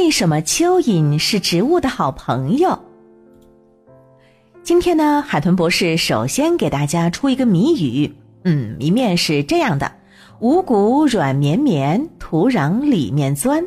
[0.00, 2.76] 为什么蚯蚓是植物的好朋友？
[4.62, 8.10] 今天呢，海豚博士首先给大家出一个谜语。
[8.44, 9.92] 嗯，谜面是这样的：
[10.40, 13.62] 五谷软绵绵，土壤里面钻，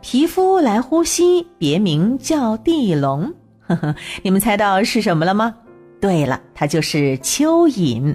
[0.00, 3.34] 皮肤来呼吸，别名叫地龙。
[3.66, 3.92] 呵呵，
[4.22, 5.52] 你们猜到是什么了吗？
[6.00, 8.14] 对了，它就是蚯蚓。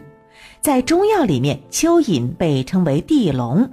[0.61, 3.70] 在中药里面，蚯蚓被称为地龙。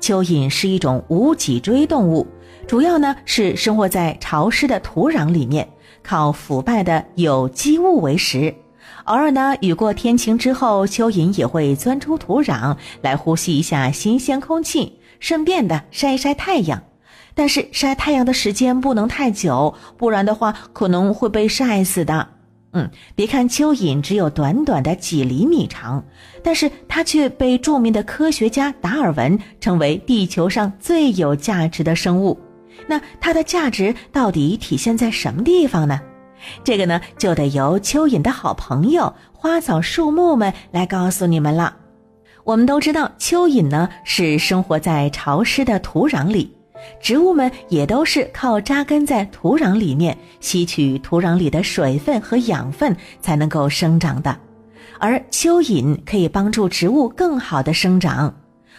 [0.00, 2.26] 蚯蚓是一种无脊椎动物，
[2.66, 5.68] 主要呢是生活在潮湿的土壤里面，
[6.02, 8.54] 靠腐败的有机物为食。
[9.04, 16.82] 偶尔呢，雨过天晴之后，蚯蚓也会钻出土壤来呼吸一下新鲜空气，顺便的晒一晒太阳。
[17.34, 22.28] 但是晒太阳的时间不能太久，不然的话可能会被晒死的。
[22.78, 26.04] 嗯，别看蚯蚓只有短短的几厘米长，
[26.42, 32.38] 但是它却被著名的科学家达尔文称为地球上最有价值的生物。
[32.86, 35.98] 那它的价值到底体现在什么地方呢？
[36.62, 41.74] 这个呢，就得由蚯蚓的好朋友花草树木们来告诉你们了。
[42.44, 46.54] 我们都知道，蚯蚓呢是生活在潮湿的土壤里。
[47.00, 54.36] 植物们也都是靠扎根在土壤里面，吸取土壤里的水分和养分才能够生长的，
[54.98, 58.34] 而蚯蚓可以帮助植物更好的生长。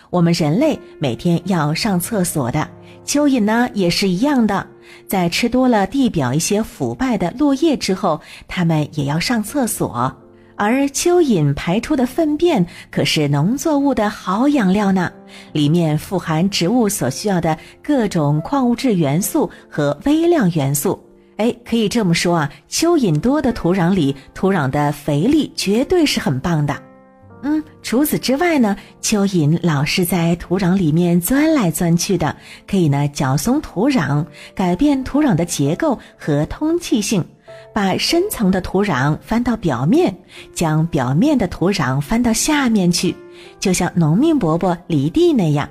[0.09, 2.67] 我们人类每天要上厕所的，
[3.05, 4.65] 蚯蚓呢也是一样的，
[5.05, 10.15] 在吃多了地表一些腐败的落叶之后，它们也要上厕所。
[10.57, 15.11] 而蚯蚓排出的粪便可是农作物的好养料呢，
[15.53, 20.99] 里面富含植物所需要的各种矿物质元素和微量元素。
[21.37, 26.75] 哎，可以这么说啊，蚯蚓多的土壤里，土壤的肥力绝对是很棒的。
[27.43, 32.35] 嗯，除此之外呢，蚯蚓老是在土壤里面钻来钻去的，
[32.67, 37.23] 可以呢搅松土壤，改变土壤的结构和通气性。
[37.73, 40.15] 把深层的土壤翻到表面，
[40.53, 43.15] 将表面的土壤翻到下面去，
[43.59, 45.69] 就像农民伯伯犁地那样。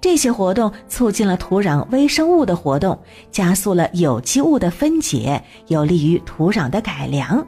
[0.00, 2.98] 这些活动促进了土壤微生物的活动，
[3.30, 7.44] 加速了有机物的分解，有利于土壤的改良。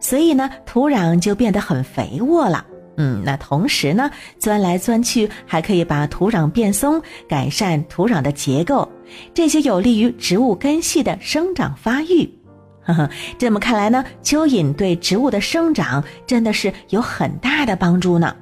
[0.00, 2.64] 所以呢，土壤就变得很肥沃了。
[2.96, 8.88] 嗯，那同时呢，钻来钻去还可以把土壤变松，改善土壤的结构，
[9.32, 12.28] 这些有利于植物根系的生长发育。
[12.84, 18.34] 呵呵，这么看来呢，蚯蚓对植物的生长真的是有很大的帮助呢。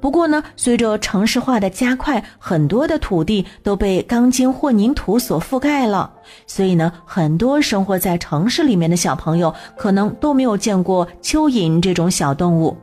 [0.00, 6.10] 不过呢，随着城市化的加快，很多的土地都被钢筋混凝土所覆盖了，
[6.46, 12.76] 所以呢，很多生活在城市里面的小朋友可能都没有见过蚯蚓这种小动物。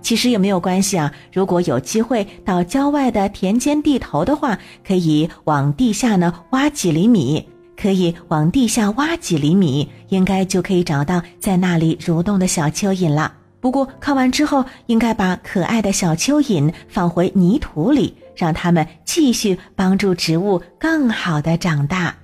[0.00, 7.46] 其实也没有关系啊，如果有机会到郊外的田间地头的话，可以往地下呢挖几厘米。
[7.76, 13.32] 可以往地下挖几厘米，应该就可以找到在那里蠕动的小蚯蚓了。
[13.60, 22.14] 不过看完之后，应该把可爱的小蚯蚓放回泥土里，让它们继续帮助植物更好的长大。